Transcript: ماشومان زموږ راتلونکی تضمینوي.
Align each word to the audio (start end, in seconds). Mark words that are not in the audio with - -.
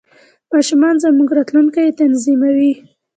ماشومان 0.51 0.95
زموږ 1.03 1.29
راتلونکی 1.37 1.95
تضمینوي. 1.97 2.73